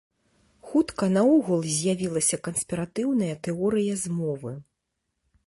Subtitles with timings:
[0.69, 4.53] Хутка наогул з'явілася канспіратыўная тэорыя змовы.